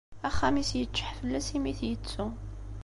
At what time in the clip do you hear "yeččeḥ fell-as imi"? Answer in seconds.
0.79-1.73